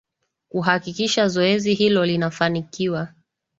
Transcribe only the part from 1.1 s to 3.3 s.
zoezi hilo linafanikiwa